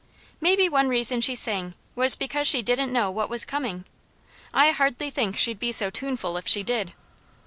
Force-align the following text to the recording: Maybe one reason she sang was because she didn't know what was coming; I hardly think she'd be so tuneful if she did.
Maybe 0.39 0.67
one 0.67 0.89
reason 0.89 1.21
she 1.21 1.35
sang 1.35 1.75
was 1.93 2.15
because 2.15 2.47
she 2.47 2.63
didn't 2.63 2.91
know 2.91 3.11
what 3.11 3.29
was 3.29 3.45
coming; 3.45 3.85
I 4.51 4.71
hardly 4.71 5.11
think 5.11 5.37
she'd 5.37 5.59
be 5.59 5.71
so 5.71 5.91
tuneful 5.91 6.37
if 6.37 6.47
she 6.47 6.63
did. 6.63 6.93